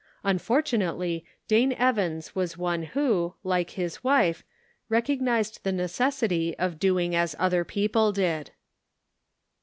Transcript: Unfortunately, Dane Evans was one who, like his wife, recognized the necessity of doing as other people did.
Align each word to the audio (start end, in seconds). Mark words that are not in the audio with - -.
Unfortunately, 0.23 1.23
Dane 1.47 1.73
Evans 1.73 2.33
was 2.33 2.57
one 2.57 2.81
who, 2.97 3.35
like 3.43 3.69
his 3.77 4.03
wife, 4.03 4.43
recognized 4.89 5.59
the 5.63 5.71
necessity 5.71 6.57
of 6.57 6.79
doing 6.79 7.13
as 7.13 7.35
other 7.37 7.63
people 7.63 8.11
did. 8.11 8.49